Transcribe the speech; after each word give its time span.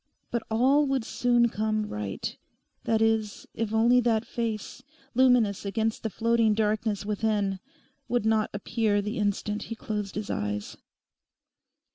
But 0.31 0.41
all 0.49 0.87
would 0.87 1.05
soon 1.05 1.49
come 1.49 1.85
right—that 1.85 3.03
is, 3.03 3.45
if 3.53 3.71
only 3.71 3.99
that 3.99 4.25
face, 4.25 4.81
luminous 5.13 5.63
against 5.63 6.01
the 6.01 6.09
floating 6.09 6.55
darkness 6.55 7.05
within, 7.05 7.59
would 8.07 8.25
not 8.25 8.49
appear 8.51 8.99
the 9.03 9.19
instant 9.19 9.61
he 9.65 9.75
closed 9.75 10.15
his 10.15 10.31
eyes. 10.31 10.75